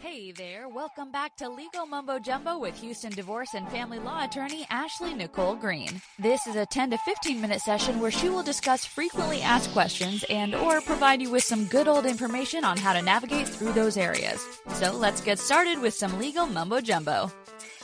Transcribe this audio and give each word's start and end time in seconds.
Hey 0.00 0.30
there, 0.30 0.68
welcome 0.68 1.10
back 1.10 1.34
to 1.38 1.48
Legal 1.48 1.84
Mumbo 1.84 2.20
Jumbo 2.20 2.56
with 2.56 2.80
Houston 2.80 3.10
divorce 3.10 3.54
and 3.54 3.68
family 3.68 3.98
law 3.98 4.24
attorney 4.24 4.64
Ashley 4.70 5.12
Nicole 5.12 5.56
Green. 5.56 6.00
This 6.20 6.46
is 6.46 6.54
a 6.54 6.64
10 6.66 6.92
to 6.92 6.98
15 6.98 7.40
minute 7.40 7.60
session 7.60 7.98
where 7.98 8.12
she 8.12 8.28
will 8.28 8.44
discuss 8.44 8.84
frequently 8.84 9.42
asked 9.42 9.72
questions 9.72 10.24
and 10.30 10.54
or 10.54 10.80
provide 10.82 11.20
you 11.20 11.30
with 11.30 11.42
some 11.42 11.64
good 11.64 11.88
old 11.88 12.06
information 12.06 12.64
on 12.64 12.76
how 12.76 12.92
to 12.92 13.02
navigate 13.02 13.48
through 13.48 13.72
those 13.72 13.96
areas. 13.96 14.46
So 14.74 14.92
let's 14.92 15.20
get 15.20 15.40
started 15.40 15.80
with 15.80 15.94
some 15.94 16.16
legal 16.16 16.46
mumbo 16.46 16.80
jumbo. 16.80 17.32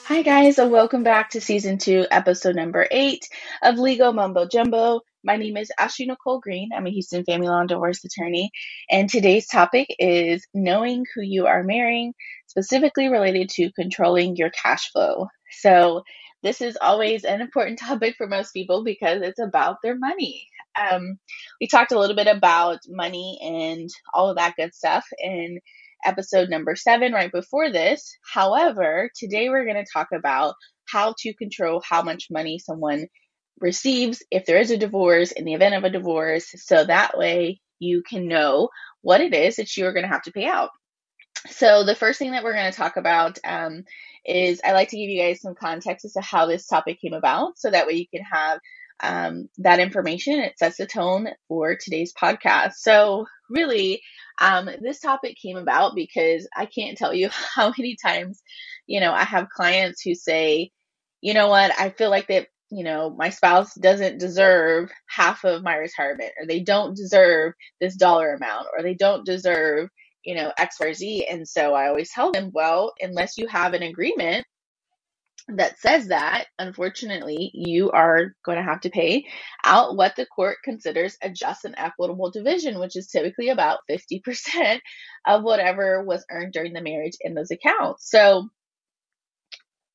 Hi, 0.04 0.22
guys, 0.22 0.58
and 0.58 0.70
welcome 0.70 1.02
back 1.02 1.30
to 1.30 1.40
season 1.40 1.78
two, 1.78 2.06
episode 2.10 2.54
number 2.54 2.86
eight 2.92 3.28
of 3.62 3.78
Legal 3.78 4.12
Mumbo 4.12 4.46
Jumbo. 4.46 5.00
My 5.26 5.36
name 5.36 5.56
is 5.56 5.72
Ashley 5.78 6.04
Nicole 6.04 6.38
Green. 6.38 6.68
I'm 6.76 6.86
a 6.86 6.90
Houston 6.90 7.24
family 7.24 7.48
law 7.48 7.60
and 7.60 7.68
divorce 7.68 8.04
attorney, 8.04 8.50
and 8.90 9.08
today's 9.08 9.46
topic 9.46 9.86
is 9.98 10.46
knowing 10.52 11.06
who 11.14 11.22
you 11.22 11.46
are 11.46 11.64
marrying, 11.64 12.12
specifically 12.46 13.08
related 13.08 13.48
to 13.54 13.72
controlling 13.72 14.36
your 14.36 14.50
cash 14.50 14.92
flow. 14.92 15.28
So, 15.50 16.02
this 16.42 16.60
is 16.60 16.76
always 16.78 17.24
an 17.24 17.40
important 17.40 17.78
topic 17.80 18.16
for 18.18 18.26
most 18.26 18.52
people 18.52 18.84
because 18.84 19.22
it's 19.22 19.40
about 19.40 19.78
their 19.82 19.96
money. 19.96 20.46
Um, 20.78 21.18
we 21.58 21.68
talked 21.68 21.92
a 21.92 21.98
little 21.98 22.16
bit 22.16 22.26
about 22.26 22.80
money 22.86 23.38
and 23.42 23.88
all 24.12 24.28
of 24.28 24.36
that 24.36 24.56
good 24.56 24.74
stuff 24.74 25.06
in 25.18 25.58
episode 26.04 26.50
number 26.50 26.76
seven 26.76 27.14
right 27.14 27.32
before 27.32 27.72
this. 27.72 28.14
However, 28.30 29.08
today 29.16 29.48
we're 29.48 29.64
going 29.64 29.82
to 29.82 29.90
talk 29.90 30.08
about 30.12 30.54
how 30.86 31.14
to 31.20 31.32
control 31.32 31.82
how 31.88 32.02
much 32.02 32.26
money 32.30 32.58
someone 32.58 33.06
receives 33.60 34.22
if 34.30 34.46
there 34.46 34.58
is 34.58 34.70
a 34.70 34.76
divorce 34.76 35.32
in 35.32 35.44
the 35.44 35.54
event 35.54 35.74
of 35.74 35.84
a 35.84 35.90
divorce. 35.90 36.52
So 36.56 36.84
that 36.84 37.16
way 37.16 37.60
you 37.78 38.02
can 38.02 38.28
know 38.28 38.70
what 39.02 39.20
it 39.20 39.34
is 39.34 39.56
that 39.56 39.76
you 39.76 39.86
are 39.86 39.92
going 39.92 40.04
to 40.04 40.12
have 40.12 40.22
to 40.22 40.32
pay 40.32 40.46
out. 40.46 40.70
So, 41.50 41.84
the 41.84 41.94
first 41.94 42.18
thing 42.18 42.30
that 42.30 42.42
we're 42.42 42.54
going 42.54 42.70
to 42.70 42.76
talk 42.76 42.96
about 42.96 43.38
um, 43.44 43.84
is 44.24 44.60
I 44.64 44.72
like 44.72 44.88
to 44.90 44.96
give 44.96 45.10
you 45.10 45.20
guys 45.20 45.42
some 45.42 45.54
context 45.54 46.04
as 46.04 46.14
to 46.14 46.22
how 46.22 46.46
this 46.46 46.66
topic 46.66 47.00
came 47.00 47.12
about 47.12 47.58
so 47.58 47.70
that 47.70 47.86
way 47.86 47.94
you 47.94 48.06
can 48.08 48.24
have 48.24 48.60
um, 49.02 49.48
that 49.58 49.80
information. 49.80 50.38
It 50.38 50.58
sets 50.58 50.78
the 50.78 50.86
tone 50.86 51.28
for 51.48 51.76
today's 51.76 52.14
podcast. 52.14 52.74
So, 52.76 53.26
really, 53.50 54.00
um, 54.40 54.70
this 54.80 55.00
topic 55.00 55.36
came 55.36 55.56
about 55.56 55.94
because 55.94 56.48
I 56.56 56.66
can't 56.66 56.96
tell 56.96 57.12
you 57.12 57.28
how 57.54 57.72
many 57.76 57.96
times, 58.02 58.42
you 58.86 59.00
know, 59.00 59.12
I 59.12 59.24
have 59.24 59.48
clients 59.50 60.00
who 60.00 60.14
say, 60.14 60.70
you 61.20 61.34
know 61.34 61.48
what, 61.48 61.78
I 61.78 61.90
feel 61.90 62.10
like 62.10 62.28
that, 62.28 62.48
you 62.74 62.84
know, 62.84 63.14
my 63.16 63.30
spouse 63.30 63.74
doesn't 63.76 64.18
deserve 64.18 64.90
half 65.08 65.44
of 65.44 65.62
my 65.62 65.76
retirement, 65.76 66.32
or 66.40 66.46
they 66.46 66.60
don't 66.60 66.96
deserve 66.96 67.54
this 67.80 67.96
dollar 67.96 68.34
amount, 68.34 68.66
or 68.76 68.82
they 68.82 68.94
don't 68.94 69.24
deserve, 69.24 69.88
you 70.24 70.34
know, 70.34 70.52
X, 70.58 70.76
Y, 70.80 70.92
Z. 70.92 71.26
And 71.30 71.46
so 71.48 71.74
I 71.74 71.88
always 71.88 72.10
tell 72.10 72.32
them, 72.32 72.50
well, 72.52 72.92
unless 73.00 73.38
you 73.38 73.46
have 73.48 73.74
an 73.74 73.84
agreement 73.84 74.44
that 75.48 75.78
says 75.78 76.08
that, 76.08 76.46
unfortunately, 76.58 77.50
you 77.54 77.90
are 77.92 78.34
going 78.44 78.58
to 78.58 78.64
have 78.64 78.80
to 78.80 78.90
pay 78.90 79.26
out 79.64 79.96
what 79.96 80.16
the 80.16 80.26
court 80.26 80.56
considers 80.64 81.16
a 81.22 81.30
just 81.30 81.64
and 81.64 81.74
equitable 81.78 82.30
division, 82.30 82.80
which 82.80 82.96
is 82.96 83.08
typically 83.08 83.50
about 83.50 83.80
50% 83.90 84.80
of 85.26 85.42
whatever 85.44 86.02
was 86.02 86.24
earned 86.30 86.52
during 86.54 86.72
the 86.72 86.82
marriage 86.82 87.14
in 87.20 87.34
those 87.34 87.50
accounts. 87.50 88.10
So, 88.10 88.48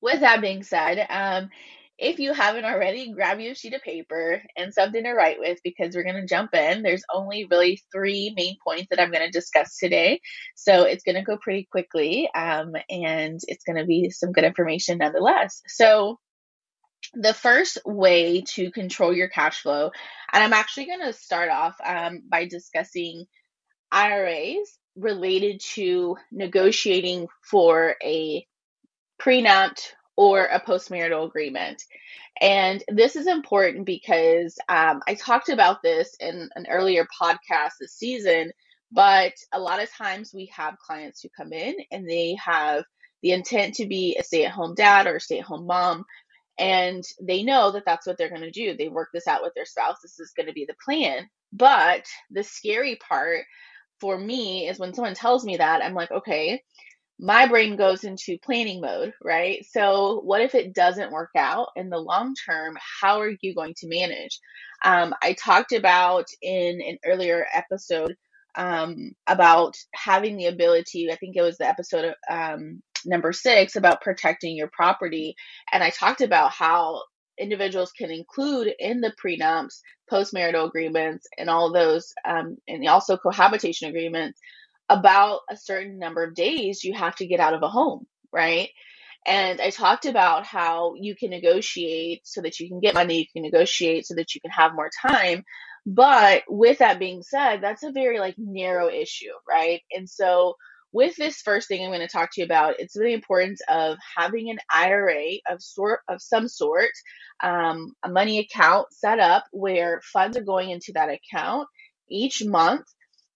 with 0.02 0.22
that 0.22 0.42
being 0.42 0.64
said, 0.64 1.06
um, 1.10 1.50
if 2.00 2.17
you 2.19 2.33
haven't 2.33 2.64
already, 2.64 3.11
grab 3.11 3.42
you 3.42 3.52
a 3.52 3.55
sheet 3.55 3.73
of 3.73 3.81
paper 3.81 4.42
and 4.55 4.73
something 4.73 5.03
to 5.03 5.11
write 5.11 5.38
with 5.38 5.59
because 5.64 5.94
we're 5.94 6.03
going 6.03 6.16
to 6.16 6.25
jump 6.25 6.55
in. 6.55 6.81
There's 6.81 7.03
only 7.14 7.45
really 7.52 7.81
three 7.92 8.33
main 8.36 8.55
points 8.64 8.88
that 8.89 9.02
I'm 9.02 9.11
going 9.11 9.25
to 9.25 9.38
discuss 9.38 9.78
today. 9.78 10.22
So 10.55 10.83
it's 10.83 11.03
going 11.03 11.16
to 11.16 11.23
go 11.23 11.38
pretty 11.38 11.67
quickly 11.70 12.30
um, 12.33 12.73
and 12.89 13.39
it's 13.47 13.66
going 13.66 13.77
to 13.77 13.86
be 13.86 14.09
some 14.11 14.31
good 14.31 14.45
information 14.45 15.00
nonetheless. 15.00 15.61
So, 15.67 16.20
the 17.14 17.33
first 17.33 17.80
way 17.86 18.42
to 18.42 18.72
control 18.72 19.14
your 19.14 19.30
cash 19.30 19.61
flow, 19.61 19.89
and 20.32 20.43
I'm 20.43 20.54
actually 20.54 20.86
going 20.86 21.05
to 21.05 21.14
start 21.14 21.49
off 21.49 21.76
um, 21.83 22.21
by 22.30 22.45
discussing 22.45 23.26
IRAs 23.92 24.77
related 24.95 25.61
to 25.76 26.17
negotiating 26.32 27.27
for 27.49 27.95
a 28.04 28.45
prenup 29.20 29.80
or 30.20 30.48
a 30.48 30.60
postmarital 30.60 31.26
agreement. 31.26 31.82
And 32.42 32.84
this 32.90 33.16
is 33.16 33.26
important 33.26 33.86
because 33.86 34.58
um, 34.68 35.02
I 35.08 35.14
talked 35.14 35.48
about 35.48 35.82
this 35.82 36.14
in 36.20 36.50
an 36.58 36.66
earlier 36.70 37.08
podcast 37.22 37.72
this 37.80 37.94
season, 37.94 38.52
but 38.92 39.32
a 39.54 39.60
lot 39.62 39.82
of 39.82 39.90
times 39.90 40.34
we 40.34 40.52
have 40.54 40.78
clients 40.86 41.22
who 41.22 41.30
come 41.30 41.54
in 41.54 41.74
and 41.90 42.06
they 42.06 42.36
have 42.44 42.84
the 43.24 43.32
intent 43.32 43.76
to 43.76 43.88
be 43.88 44.18
a 44.20 44.24
stay 44.26 44.44
at 44.44 44.52
home 44.52 44.76
dad 44.76 45.08
or 45.08 45.16
a 45.16 45.22
stay 45.22 45.40
at 45.40 45.46
home 45.46 45.66
mom. 45.66 46.04
And 46.58 47.02
they 47.22 47.44
know 47.44 47.72
that 47.72 47.84
that's 47.86 48.06
what 48.06 48.18
they're 48.18 48.28
going 48.28 48.42
to 48.42 48.52
do. 48.52 48.76
They 48.76 48.90
work 48.90 49.12
this 49.14 49.26
out 49.26 49.42
with 49.42 49.54
their 49.56 49.66
spouse. 49.66 50.00
This 50.04 50.20
is 50.20 50.34
going 50.36 50.48
to 50.48 50.54
be 50.54 50.66
the 50.66 50.76
plan. 50.84 51.30
But 51.54 52.06
the 52.30 52.44
scary 52.44 52.98
part 52.98 53.46
for 54.02 54.18
me 54.18 54.68
is 54.68 54.80
when 54.80 54.94
someone 54.94 55.14
tells 55.14 55.46
me 55.46 55.56
that, 55.56 55.82
I'm 55.82 55.94
like, 55.94 56.12
okay, 56.12 56.62
my 57.20 57.48
brain 57.48 57.76
goes 57.76 58.06
into 58.06 58.38
planning 58.40 58.80
mode, 58.80 59.14
right? 59.22 59.66
So, 59.70 60.22
what 60.24 60.42
if 60.42 60.56
it 60.56 60.74
doesn't 60.74 61.12
work 61.12 61.32
out 61.38 61.70
in 61.76 61.90
the 61.90 61.98
long 62.00 62.34
term? 62.46 62.78
How 63.02 63.20
are 63.20 63.34
you 63.42 63.54
going 63.54 63.74
to 63.80 63.90
manage? 63.90 64.40
Um, 64.86 65.14
I 65.22 65.34
talked 65.34 65.74
about 65.74 66.26
in 66.42 66.82
an 66.82 66.98
earlier 67.06 67.46
episode 67.54 68.16
um, 68.56 69.12
about 69.28 69.76
having 69.94 70.38
the 70.38 70.48
ability, 70.48 71.12
I 71.12 71.18
think 71.18 71.36
it 71.36 71.42
was 71.42 71.58
the 71.58 71.68
episode 71.68 72.06
of, 72.06 72.16
um, 72.30 72.82
number 73.06 73.34
six 73.34 73.76
about 73.76 74.02
protecting 74.02 74.56
your 74.56 74.70
property. 74.72 75.36
And 75.72 75.84
I 75.84 75.90
talked 75.90 76.22
about 76.22 76.52
how 76.52 77.04
individuals 77.38 77.92
can 77.92 78.12
include 78.12 78.74
in 78.80 79.02
the 79.02 79.14
prenups, 79.24 79.80
postmarital 80.12 80.68
agreements, 80.68 81.28
and 81.38 81.50
all 81.50 81.72
those, 81.72 82.14
um, 82.26 82.58
and 82.68 82.88
also 82.88 83.18
cohabitation 83.18 83.90
agreements 83.90 84.40
about 84.89 85.42
a 85.50 85.55
certain 85.55 86.00
number 86.00 86.23
of 86.23 86.36
days 86.36 86.83
you 86.83 86.94
have 86.94 87.16
to 87.17 87.27
get 87.27 87.39
out 87.39 87.54
of 87.54 87.64
a 87.64 87.70
home, 87.70 88.05
right? 88.33 88.70
And 89.26 89.61
I 89.61 89.70
talked 89.70 90.05
about 90.05 90.45
how 90.45 90.95
you 90.95 91.16
can 91.16 91.30
negotiate 91.30 92.22
so 92.23 92.42
that 92.42 92.60
you 92.60 92.67
can 92.67 92.80
get 92.80 92.95
money, 92.95 93.20
you 93.20 93.26
can 93.33 93.44
negotiate 93.44 94.08
so 94.08 94.16
that 94.16 94.33
you 94.33 94.42
can 94.42 94.52
have 94.52 94.73
more 94.73 94.89
time. 95.08 95.44
But 95.86 96.44
with 96.48 96.80
that 96.80 97.00
being 97.00 97.22
said, 97.22 97.61
that's 97.61 97.83
a 97.83 97.92
very 97.92 98.20
like 98.20 98.36
narrow 98.38 98.89
issue, 98.89 99.32
right? 99.48 99.82
And 99.92 100.10
so 100.10 100.55
with 100.92 101.16
this 101.16 101.42
first 101.42 101.67
thing 101.67 101.83
I'm 101.83 101.92
going 101.92 102.00
to 102.00 102.08
talk 102.08 102.30
to 102.33 102.42
you 102.42 102.45
about, 102.45 102.80
it's 102.80 102.94
the 102.94 103.14
importance 103.14 103.61
of 103.70 103.98
having 104.17 104.50
an 104.50 104.58
IRA 104.73 105.33
of 105.50 105.61
sort 105.61 106.00
of 106.10 106.21
some 106.21 106.48
sort, 106.48 106.92
um, 107.44 107.94
a 108.04 108.10
money 108.10 108.39
account 108.39 108.88
set 108.92 109.20
up 109.20 109.45
where 109.52 110.02
funds 110.11 110.38
are 110.38 110.44
going 110.44 110.71
into 110.71 110.92
that 110.94 111.10
account 111.10 111.67
each 112.10 112.44
month 112.44 112.86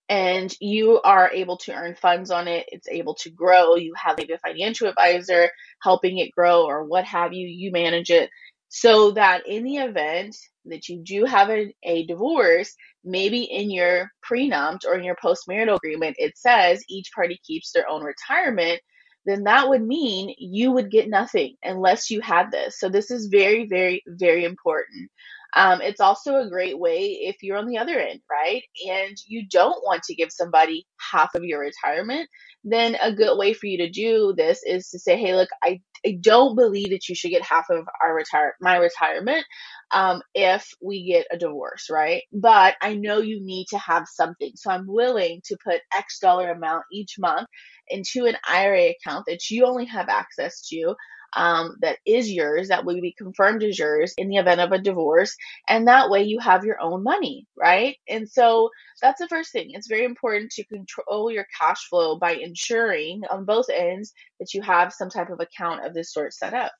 and 0.10 0.54
you 0.60 1.00
are 1.02 1.32
able 1.32 1.58
to 1.58 1.74
earn 1.74 1.96
funds 1.96 2.30
on 2.30 2.48
it. 2.48 2.66
It's 2.72 2.88
able 2.88 3.16
to 3.16 3.30
grow. 3.30 3.76
You 3.76 3.94
have 3.96 4.18
maybe 4.18 4.34
a 4.34 4.38
financial 4.40 4.88
advisor 4.88 5.50
helping 5.82 6.18
it 6.18 6.32
grow 6.32 6.66
or 6.66 6.84
what 6.84 7.06
have 7.06 7.34
you. 7.34 7.48
You 7.48 7.72
manage 7.72 8.10
it 8.10 8.30
so 8.76 9.12
that 9.12 9.48
in 9.48 9.64
the 9.64 9.78
event 9.78 10.36
that 10.66 10.90
you 10.90 11.04
do 11.04 11.26
have 11.26 11.50
a, 11.50 11.74
a 11.84 12.06
divorce, 12.08 12.76
maybe 13.04 13.44
in 13.44 13.70
your 13.70 14.10
prenup 14.28 14.80
or 14.86 14.96
in 14.96 15.04
your 15.04 15.16
postmarital 15.24 15.76
agreement, 15.76 16.16
it 16.18 16.38
says 16.38 16.84
each 16.90 17.12
party 17.14 17.40
keeps 17.46 17.72
their 17.72 17.88
own 17.88 18.02
retirement, 18.02 18.82
then 19.26 19.44
that 19.44 19.70
would 19.70 19.84
mean 19.84 20.34
you 20.38 20.72
would 20.72 20.92
get 20.92 21.10
nothing 21.10 21.56
unless 21.64 22.10
you 22.10 22.20
had 22.20 22.52
this. 22.52 22.80
So 22.80 22.90
this 22.90 23.12
is 23.12 23.28
very, 23.28 23.68
very, 23.68 24.04
very 24.08 24.44
important. 24.44 25.10
Um, 25.56 25.82
it's 25.82 26.02
also 26.02 26.38
a 26.38 26.50
great 26.50 26.80
way 26.80 27.20
if 27.24 27.38
you're 27.44 27.58
on 27.58 27.68
the 27.68 27.78
other 27.80 28.00
end, 28.00 28.22
right? 28.32 28.64
And 28.90 29.18
you 29.28 29.48
don't 29.50 29.84
want 29.86 30.04
to 30.04 30.16
give 30.16 30.32
somebody 30.32 30.88
half 31.12 31.36
of 31.36 31.44
your 31.46 31.62
retirement, 31.62 32.30
then 32.64 32.98
a 33.02 33.14
good 33.14 33.38
way 33.38 33.54
for 33.54 33.68
you 33.68 33.78
to 33.80 33.90
do 33.90 34.34
this 34.38 34.62
is 34.66 34.90
to 34.90 35.00
say, 35.00 35.18
hey, 35.18 35.36
look, 35.36 35.50
I, 35.64 35.82
I 36.06 36.18
don't 36.22 36.56
believe 36.56 36.92
that 36.92 37.10
you 37.10 37.16
should 37.16 37.32
get 37.32 37.44
half 37.44 37.70
of 37.70 37.86
our 38.04 38.16
retire 38.16 38.56
my 38.62 38.78
retirement 38.78 39.46
um, 39.92 40.22
if 40.36 40.70
we 40.82 41.06
get 41.08 41.28
a 41.32 41.38
divorce, 41.38 41.88
right? 41.92 42.24
But 42.34 42.76
I 42.82 42.96
know 42.96 43.20
you 43.20 43.42
need 43.44 43.68
to 43.72 43.80
have 43.80 44.06
something. 44.08 44.52
So 44.56 44.72
I'm 44.72 44.88
willing 44.88 45.42
to 45.46 45.58
put 45.64 45.82
X 45.96 46.20
dollar 46.20 46.52
amount 46.52 46.86
each 46.94 47.16
month 47.20 47.48
into 47.90 48.26
an 48.26 48.38
IRA 48.50 48.92
account 48.92 49.26
that 49.28 49.50
you 49.52 49.66
only 49.66 49.86
have 49.86 50.10
access 50.10 50.68
to 50.70 50.96
um, 51.36 51.78
that 51.82 51.98
is 52.06 52.32
yours, 52.32 52.68
that 52.68 52.86
will 52.86 53.00
be 53.02 53.16
confirmed 53.18 53.64
as 53.64 53.78
yours 53.78 54.14
in 54.18 54.30
the 54.30 54.38
event 54.38 54.62
of 54.62 54.72
a 54.72 54.80
divorce. 54.80 55.36
And 55.68 55.88
that 55.88 56.10
way 56.10 56.24
you 56.24 56.40
have 56.40 56.66
your 56.66 56.80
own 56.82 57.04
money, 57.04 57.48
right? 57.56 57.98
And 58.08 58.30
so 58.30 58.70
that's 59.02 59.20
the 59.20 59.28
first 59.28 59.52
thing. 59.52 59.72
It's 59.72 59.88
very 59.88 60.06
important 60.06 60.52
to 60.52 60.64
control 60.64 61.32
your 61.32 61.48
cash 61.60 61.88
flow 61.90 62.18
by 62.18 62.34
ensuring 62.34 63.24
on 63.30 63.46
both 63.46 63.70
ends 63.70 64.14
that 64.40 64.54
you 64.54 64.62
have 64.62 64.94
some 64.94 65.10
type 65.10 65.30
of 65.30 65.40
account 65.40 65.86
of 65.86 65.94
this 65.94 66.14
sort 66.14 66.34
set 66.34 66.54
up. 66.54 66.72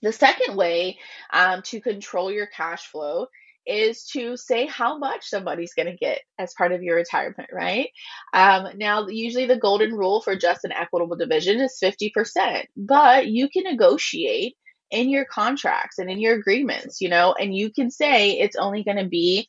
The 0.00 0.12
second 0.12 0.56
way 0.56 0.98
um, 1.32 1.62
to 1.62 1.80
control 1.80 2.30
your 2.30 2.46
cash 2.46 2.86
flow 2.86 3.26
is 3.66 4.04
to 4.06 4.36
say 4.36 4.66
how 4.66 4.98
much 4.98 5.28
somebody's 5.28 5.74
going 5.74 5.86
to 5.86 5.96
get 5.96 6.20
as 6.38 6.54
part 6.54 6.72
of 6.72 6.82
your 6.82 6.96
retirement, 6.96 7.50
right? 7.52 7.88
Um, 8.32 8.68
now, 8.76 9.06
usually 9.08 9.46
the 9.46 9.56
golden 9.56 9.92
rule 9.92 10.20
for 10.20 10.36
just 10.36 10.64
an 10.64 10.72
equitable 10.72 11.16
division 11.16 11.60
is 11.60 11.78
50%, 11.82 12.64
but 12.76 13.28
you 13.28 13.48
can 13.48 13.64
negotiate 13.64 14.54
in 14.90 15.08
your 15.08 15.24
contracts 15.24 15.98
and 15.98 16.10
in 16.10 16.20
your 16.20 16.34
agreements, 16.34 17.00
you 17.00 17.08
know, 17.08 17.34
and 17.38 17.54
you 17.56 17.70
can 17.72 17.90
say 17.90 18.32
it's 18.32 18.56
only 18.56 18.84
going 18.84 18.98
to 18.98 19.08
be 19.08 19.48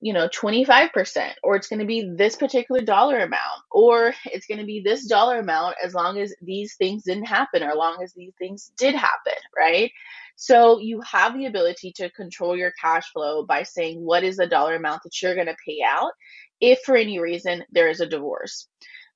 you 0.00 0.12
know 0.12 0.28
25% 0.28 1.30
or 1.42 1.56
it's 1.56 1.68
going 1.68 1.78
to 1.80 1.86
be 1.86 2.12
this 2.16 2.36
particular 2.36 2.82
dollar 2.82 3.18
amount 3.20 3.62
or 3.70 4.14
it's 4.26 4.46
going 4.46 4.60
to 4.60 4.66
be 4.66 4.80
this 4.84 5.06
dollar 5.06 5.38
amount 5.38 5.76
as 5.82 5.94
long 5.94 6.18
as 6.18 6.34
these 6.42 6.76
things 6.76 7.04
didn't 7.04 7.24
happen 7.24 7.62
or 7.62 7.70
as 7.70 7.76
long 7.76 8.02
as 8.02 8.12
these 8.12 8.34
things 8.38 8.70
did 8.76 8.94
happen 8.94 9.32
right 9.56 9.90
so 10.36 10.78
you 10.78 11.00
have 11.00 11.36
the 11.36 11.46
ability 11.46 11.92
to 11.96 12.10
control 12.10 12.56
your 12.56 12.72
cash 12.80 13.10
flow 13.12 13.44
by 13.44 13.62
saying 13.62 14.04
what 14.04 14.22
is 14.22 14.36
the 14.36 14.46
dollar 14.46 14.76
amount 14.76 15.02
that 15.02 15.20
you're 15.20 15.34
going 15.34 15.46
to 15.46 15.56
pay 15.66 15.78
out 15.86 16.12
if 16.60 16.78
for 16.84 16.96
any 16.96 17.18
reason 17.18 17.64
there 17.72 17.88
is 17.88 18.00
a 18.00 18.06
divorce 18.06 18.68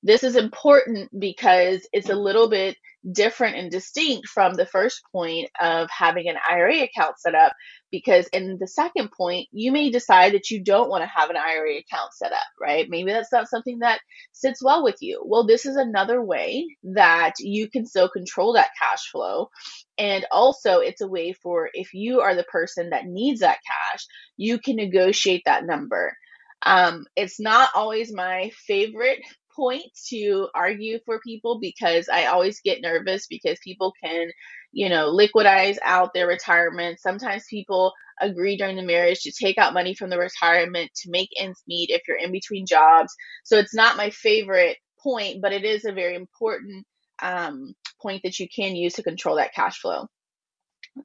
this 0.03 0.23
is 0.23 0.35
important 0.35 1.09
because 1.19 1.87
it's 1.93 2.09
a 2.09 2.15
little 2.15 2.49
bit 2.49 2.75
different 3.11 3.55
and 3.55 3.71
distinct 3.71 4.27
from 4.27 4.53
the 4.53 4.65
first 4.65 5.01
point 5.11 5.49
of 5.59 5.89
having 5.89 6.27
an 6.27 6.37
IRA 6.49 6.81
account 6.81 7.19
set 7.19 7.35
up. 7.35 7.53
Because 7.91 8.27
in 8.27 8.57
the 8.59 8.67
second 8.67 9.11
point, 9.11 9.47
you 9.51 9.71
may 9.71 9.89
decide 9.89 10.33
that 10.33 10.49
you 10.49 10.63
don't 10.63 10.89
want 10.89 11.03
to 11.03 11.07
have 11.07 11.29
an 11.29 11.37
IRA 11.37 11.77
account 11.77 12.13
set 12.13 12.31
up, 12.31 12.45
right? 12.59 12.87
Maybe 12.89 13.11
that's 13.11 13.31
not 13.31 13.49
something 13.49 13.79
that 13.79 13.99
sits 14.31 14.63
well 14.63 14.83
with 14.83 14.97
you. 15.01 15.21
Well, 15.25 15.45
this 15.45 15.65
is 15.65 15.75
another 15.75 16.23
way 16.23 16.65
that 16.83 17.33
you 17.39 17.69
can 17.69 17.85
still 17.85 18.09
control 18.09 18.53
that 18.53 18.69
cash 18.81 19.09
flow. 19.11 19.49
And 19.97 20.25
also, 20.31 20.79
it's 20.79 21.01
a 21.01 21.07
way 21.07 21.33
for 21.33 21.69
if 21.73 21.93
you 21.93 22.21
are 22.21 22.35
the 22.35 22.43
person 22.43 22.91
that 22.91 23.05
needs 23.05 23.41
that 23.41 23.59
cash, 23.67 24.05
you 24.37 24.57
can 24.59 24.77
negotiate 24.77 25.43
that 25.45 25.65
number. 25.65 26.15
Um, 26.63 27.05
it's 27.15 27.39
not 27.39 27.71
always 27.75 28.13
my 28.13 28.51
favorite 28.67 29.19
point 29.55 29.83
to 30.09 30.47
argue 30.53 30.99
for 31.05 31.19
people 31.19 31.59
because 31.59 32.09
I 32.09 32.25
always 32.25 32.61
get 32.61 32.81
nervous 32.81 33.27
because 33.27 33.59
people 33.63 33.93
can, 34.03 34.29
you 34.71 34.89
know, 34.89 35.13
liquidize 35.13 35.77
out 35.83 36.13
their 36.13 36.27
retirement. 36.27 36.99
Sometimes 36.99 37.43
people 37.49 37.93
agree 38.19 38.57
during 38.57 38.75
the 38.75 38.83
marriage 38.83 39.21
to 39.21 39.31
take 39.31 39.57
out 39.57 39.73
money 39.73 39.93
from 39.93 40.09
the 40.09 40.17
retirement 40.17 40.91
to 40.95 41.11
make 41.11 41.29
ends 41.39 41.61
meet 41.67 41.89
if 41.89 42.01
you're 42.07 42.17
in 42.17 42.31
between 42.31 42.65
jobs. 42.65 43.13
So 43.43 43.57
it's 43.57 43.73
not 43.73 43.97
my 43.97 44.09
favorite 44.09 44.77
point, 45.01 45.41
but 45.41 45.53
it 45.53 45.65
is 45.65 45.85
a 45.85 45.91
very 45.91 46.15
important 46.15 46.85
um, 47.21 47.73
point 48.01 48.23
that 48.23 48.39
you 48.39 48.47
can 48.53 48.75
use 48.75 48.93
to 48.93 49.03
control 49.03 49.37
that 49.37 49.53
cash 49.53 49.79
flow. 49.79 50.07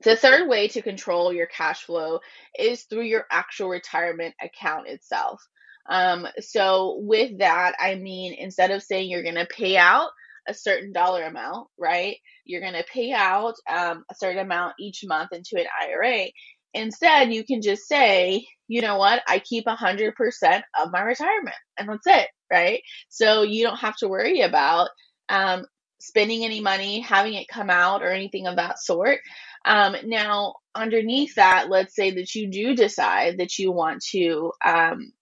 The 0.03 0.17
third 0.17 0.49
way 0.49 0.69
to 0.69 0.83
control 0.83 1.33
your 1.33 1.47
cash 1.47 1.85
flow 1.85 2.21
is 2.59 2.85
through 2.85 3.05
your 3.05 3.25
actual 3.31 3.69
retirement 3.69 4.35
account 4.43 4.89
itself. 4.89 5.41
Um, 5.89 6.27
so 6.41 6.99
with 7.01 7.39
that, 7.39 7.75
I 7.81 7.97
mean, 7.97 8.35
instead 8.39 8.71
of 8.71 8.83
saying 8.83 9.11
you're 9.11 9.23
going 9.23 9.35
to 9.37 9.47
pay 9.47 9.77
out 9.77 10.11
a 10.49 10.55
certain 10.55 10.93
dollar 10.93 11.25
amount, 11.25 11.69
right? 11.79 12.17
You're 12.45 12.61
going 12.61 12.75
to 12.75 12.85
pay 12.93 13.13
out 13.13 13.55
um, 13.69 14.05
a 14.11 14.15
certain 14.15 14.39
amount 14.39 14.75
each 14.79 15.05
month 15.05 15.33
into 15.33 15.57
an 15.57 15.67
IRA. 15.83 16.27
Instead, 16.75 17.33
you 17.33 17.45
can 17.45 17.63
just 17.63 17.87
say, 17.87 18.47
you 18.69 18.81
know 18.83 18.97
what, 18.99 19.23
I 19.29 19.39
keep 19.39 19.67
100% 19.67 20.63
of 20.81 20.93
my 20.93 21.01
retirement, 21.03 21.57
and 21.79 21.89
that's 21.89 22.07
it, 22.07 22.29
right? 22.53 22.83
So 23.09 23.43
you 23.43 23.65
don't 23.65 23.79
have 23.79 23.97
to 23.99 24.09
worry 24.09 24.41
about 24.41 24.89
um, 25.29 25.65
spending 26.01 26.45
any 26.45 26.61
money, 26.61 27.01
having 27.01 27.35
it 27.35 27.49
come 27.49 27.71
out, 27.71 28.03
or 28.03 28.11
anything 28.11 28.47
of 28.47 28.57
that 28.57 28.79
sort. 28.79 29.21
Um, 29.65 29.97
now, 30.05 30.55
underneath 30.75 31.35
that, 31.37 31.71
let's 31.71 31.95
say 31.95 32.11
that 32.13 32.35
you 32.35 32.51
do 32.51 32.77
decide 32.77 33.39
that 33.39 33.59
you 33.59 33.73
want 33.73 34.03
to 34.13 34.53
um, 34.65 35.13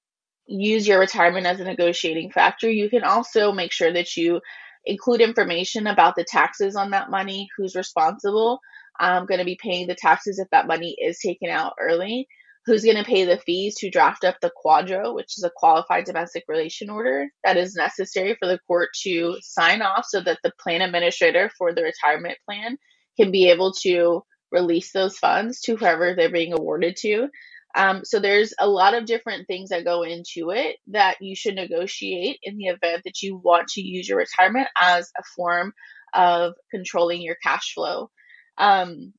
use 0.47 0.87
your 0.87 1.01
retirement 1.01 1.47
as 1.47 1.61
a 1.61 1.65
negotiating 1.65 2.31
factor. 2.31 2.71
You 2.71 2.91
can 2.91 3.05
also 3.05 3.53
make 3.53 3.73
sure 3.73 3.93
that 3.93 4.17
you 4.17 4.41
include 4.85 5.21
information 5.21 5.87
about 5.87 6.15
the 6.17 6.25
taxes 6.29 6.77
on 6.77 6.91
that 6.91 7.11
money, 7.11 7.49
who's 7.57 7.75
responsible, 7.75 8.61
um, 9.01 9.27
going 9.27 9.39
to 9.39 9.45
be 9.45 9.59
paying 9.61 9.87
the 9.87 9.95
taxes 9.95 10.39
if 10.39 10.49
that 10.51 10.67
money 10.67 10.97
is 11.01 11.19
taken 11.19 11.49
out 11.49 11.73
early, 11.81 12.29
who's 12.67 12.85
going 12.85 12.97
to 12.97 13.05
pay 13.05 13.25
the 13.25 13.39
fees 13.39 13.77
to 13.77 13.91
draft 13.91 14.25
up 14.25 14.37
the 14.41 14.53
QDRO, 14.65 15.15
which 15.15 15.37
is 15.39 15.45
a 15.45 15.51
qualified 15.57 16.05
domestic 16.05 16.45
relation 16.49 16.91
order 16.91 17.29
that 17.45 17.57
is 17.57 17.75
necessary 17.75 18.37
for 18.39 18.47
the 18.47 18.59
court 18.67 18.91
to 19.03 19.37
sign 19.41 19.83
off 19.83 20.05
so 20.07 20.21
that 20.21 20.39
the 20.43 20.53
plan 20.61 20.83
administrator 20.83 21.51
for 21.59 21.75
the 21.75 21.83
retirement 21.83 22.39
plan 22.47 22.77
can 23.19 23.31
be 23.31 23.51
able 23.51 23.73
to 23.73 24.23
release 24.51 24.93
those 24.93 25.19
funds 25.19 25.61
to 25.61 25.77
whoever 25.77 26.15
they're 26.15 26.31
being 26.31 26.53
awarded 26.53 26.97
to. 26.97 27.29
Um, 27.75 28.05
so 28.05 28.21
there's 28.21 28.55
a 28.59 28.69
lot 28.69 28.95
of 28.95 29.07
different 29.07 29.47
things 29.47 29.71
that 29.71 29.85
go 29.85 30.03
into 30.03 30.51
it 30.51 30.77
that 30.89 31.21
you 31.21 31.35
should 31.35 31.57
negotiate 31.57 32.39
in 32.43 32.57
the 32.57 32.67
event 32.67 33.03
that 33.05 33.21
you 33.21 33.37
want 33.37 33.69
to 33.69 33.83
use 33.83 34.09
your 34.09 34.19
retirement 34.19 34.69
as 34.81 35.11
a 35.19 35.23
form 35.37 35.73
of 36.13 36.55
controlling 36.71 37.21
your 37.21 37.37
cash 37.43 37.75
flow. 37.75 38.11
Um, 38.59 39.13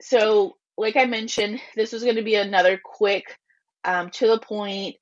so, 0.00 0.56
like 0.78 0.96
I 0.96 1.04
mentioned, 1.04 1.60
this 1.76 1.92
was 1.92 2.02
going 2.02 2.16
to 2.16 2.22
be 2.22 2.34
another 2.34 2.80
quick, 2.82 3.36
um, 3.84 4.08
to 4.10 4.26
the 4.26 4.38
point 4.38 4.96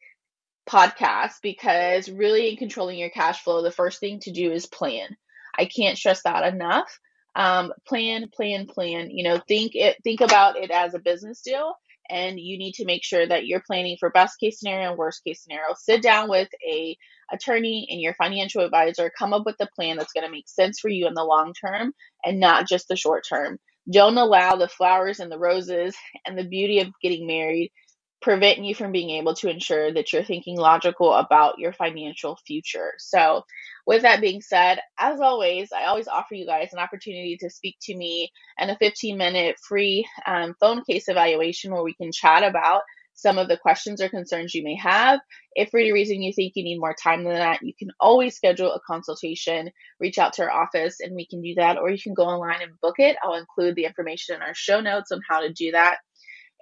podcast 0.69 1.35
because 1.43 2.09
really 2.09 2.51
in 2.51 2.57
controlling 2.57 2.99
your 2.99 3.11
cash 3.11 3.43
flow, 3.43 3.63
the 3.63 3.71
first 3.71 4.01
thing 4.01 4.19
to 4.21 4.33
do 4.33 4.51
is 4.51 4.67
plan. 4.67 5.17
I 5.57 5.67
can't 5.67 5.97
stress 5.97 6.23
that 6.25 6.53
enough. 6.53 6.99
Um, 7.37 7.73
plan, 7.87 8.29
plan, 8.35 8.67
plan. 8.67 9.11
You 9.11 9.25
know, 9.25 9.41
think 9.47 9.73
it, 9.75 9.97
think 10.03 10.21
about 10.21 10.57
it 10.57 10.73
as 10.73 10.95
a 10.95 10.99
business 10.99 11.43
deal 11.43 11.75
and 12.11 12.41
you 12.41 12.59
need 12.59 12.75
to 12.75 12.85
make 12.85 13.05
sure 13.05 13.27
that 13.27 13.47
you're 13.47 13.63
planning 13.67 13.97
for 14.01 14.11
best 14.11 14.39
case 14.41 14.59
scenario 14.59 14.91
and 14.91 14.99
worst 14.99 15.23
case 15.25 15.43
scenario. 15.43 15.75
Sit 15.77 16.03
down 16.03 16.29
with 16.29 16.49
a 16.69 16.97
attorney 17.33 17.89
and 17.91 18.01
your 18.01 18.15
financial 18.15 18.65
advisor, 18.65 19.11
come 19.17 19.33
up 19.33 19.47
with 19.47 19.57
a 19.61 19.69
plan 19.77 19.97
that's 19.97 20.13
going 20.13 20.27
to 20.27 20.33
make 20.33 20.49
sense 20.49 20.81
for 20.81 20.89
you 20.89 21.07
in 21.07 21.15
the 21.15 21.25
long 21.25 21.55
term 21.55 21.93
and 22.25 22.41
not 22.41 22.69
just 22.69 22.89
the 22.89 22.97
short 22.97 23.25
term. 23.29 23.59
Don't 23.93 24.19
allow 24.19 24.57
the 24.57 24.69
flowers 24.69 25.21
and 25.21 25.31
the 25.31 25.39
roses 25.39 25.97
and 26.27 26.39
the 26.39 26.45
beauty 26.45 26.81
of 26.81 26.89
getting 27.03 27.27
married 27.27 27.73
prevent 28.21 28.59
you 28.59 28.75
from 28.75 28.93
being 28.93 29.11
able 29.11 29.35
to 29.35 29.49
ensure 29.49 29.93
that 29.93 30.13
you're 30.13 30.25
thinking 30.25 30.57
logical 30.57 31.13
about 31.13 31.59
your 31.59 31.73
financial 31.73 32.39
future. 32.47 32.93
So, 32.99 33.45
with 33.87 34.03
that 34.03 34.21
being 34.21 34.43
said, 34.43 34.81
as 34.99 35.21
always, 35.21 35.71
I 35.73 35.87
always 35.87 36.09
offer 36.09 36.35
you 36.35 36.47
guys 36.47 36.73
an 36.73 36.79
opportunity 36.79 37.37
to 37.41 37.51
speak 37.51 37.77
to 37.83 37.97
me 37.97 38.31
and 38.59 38.71
a 38.71 38.77
15 38.77 39.17
minute 39.17 39.57
free 39.67 40.07
um, 40.27 40.55
phone 40.61 40.83
case 40.85 41.09
evaluation 41.09 41.73
where 41.73 41.83
we 41.83 41.95
can 41.95 42.13
chat 42.13 42.43
about 42.43 42.83
some 43.21 43.39
of 43.39 43.49
the 43.49 43.57
questions 43.57 44.01
or 44.01 44.09
concerns 44.09 44.55
you 44.55 44.63
may 44.63 44.77
have. 44.77 45.21
If 45.55 45.71
for 45.71 45.81
any 45.81 45.93
reason 45.93 46.23
you 46.23 46.33
think 46.33 46.53
you 46.55 46.65
need 46.65 46.79
more 46.79 46.95
time 46.95 47.25
than 47.25 47.35
that, 47.35 47.63
you 47.63 47.75
can 47.79 47.91
always 48.01 48.35
schedule 48.35 48.73
a 48.73 48.81
consultation, 48.81 49.71
reach 49.99 50.19
out 50.19 50.33
to 50.35 50.43
our 50.43 50.51
office, 50.51 51.01
and 51.01 51.15
we 51.15 51.27
can 51.27 51.43
do 51.43 51.55
that, 51.57 51.77
or 51.77 51.91
you 51.91 52.01
can 52.01 52.15
go 52.15 52.25
online 52.25 52.63
and 52.63 52.81
book 52.81 52.99
it. 52.99 53.17
I'll 53.23 53.35
include 53.35 53.77
the 53.77 53.85
information 53.85 54.37
in 54.37 54.43
our 54.43 54.55
show 54.55 54.81
notes 54.81 55.13
on 55.13 55.21
how 55.29 55.41
to 55.41 55.53
do 55.53 55.73
that. 55.73 55.99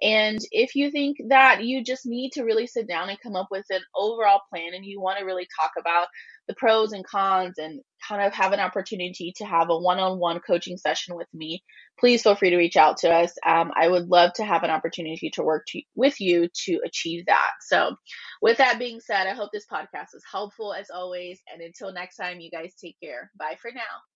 And 0.01 0.39
if 0.51 0.75
you 0.75 0.91
think 0.91 1.17
that 1.27 1.63
you 1.63 1.83
just 1.83 2.05
need 2.05 2.31
to 2.33 2.43
really 2.43 2.67
sit 2.67 2.87
down 2.87 3.09
and 3.09 3.19
come 3.19 3.35
up 3.35 3.47
with 3.51 3.65
an 3.69 3.81
overall 3.95 4.41
plan 4.49 4.73
and 4.73 4.85
you 4.85 5.01
want 5.01 5.19
to 5.19 5.25
really 5.25 5.47
talk 5.59 5.71
about 5.79 6.07
the 6.47 6.55
pros 6.55 6.93
and 6.93 7.05
cons 7.05 7.57
and 7.57 7.81
kind 8.07 8.25
of 8.25 8.33
have 8.33 8.53
an 8.53 8.59
opportunity 8.59 9.33
to 9.35 9.45
have 9.45 9.69
a 9.69 9.77
one 9.77 9.99
on 9.99 10.19
one 10.19 10.39
coaching 10.39 10.77
session 10.77 11.15
with 11.15 11.27
me, 11.33 11.63
please 11.99 12.23
feel 12.23 12.35
free 12.35 12.49
to 12.49 12.57
reach 12.57 12.77
out 12.77 12.97
to 12.97 13.09
us. 13.09 13.33
Um, 13.45 13.71
I 13.75 13.87
would 13.87 14.07
love 14.07 14.33
to 14.33 14.45
have 14.45 14.63
an 14.63 14.69
opportunity 14.69 15.29
to 15.31 15.43
work 15.43 15.65
to, 15.67 15.81
with 15.95 16.19
you 16.19 16.47
to 16.65 16.79
achieve 16.85 17.25
that. 17.27 17.51
So, 17.61 17.95
with 18.41 18.57
that 18.57 18.79
being 18.79 18.99
said, 19.01 19.27
I 19.27 19.33
hope 19.33 19.51
this 19.51 19.67
podcast 19.71 20.13
was 20.13 20.23
helpful 20.29 20.73
as 20.73 20.89
always. 20.89 21.39
And 21.51 21.61
until 21.61 21.93
next 21.93 22.15
time, 22.15 22.39
you 22.39 22.49
guys 22.49 22.73
take 22.81 22.95
care. 23.01 23.31
Bye 23.37 23.57
for 23.61 23.71
now. 23.71 24.08